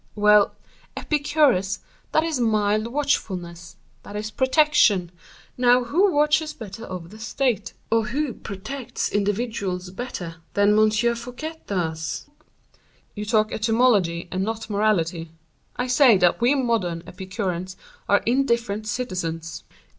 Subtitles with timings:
[0.15, 0.55] Well,
[0.97, 1.77] Epicurus,
[2.11, 5.11] that is mild watchfulness, that is protection;
[5.59, 10.89] now who watches better over the state, or who protects individuals better than M.
[10.89, 12.25] Fouquet does?"
[13.13, 15.29] "You talk etymology and not morality;
[15.75, 17.77] I say that we modern Epicureans
[18.09, 19.63] are indifferent citizens."